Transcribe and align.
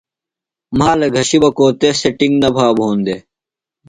مھالہ 0.77 1.07
گھشیۡ 1.15 1.41
بیۡ 1.41 1.53
کو 1.57 1.65
تس 1.79 1.97
تھےۡ 2.01 2.15
ٹِنگ 2.17 2.35
نہ 2.41 2.49
بھا 2.55 2.67
بھون 2.77 2.97
دےۡ۔ 3.05 3.21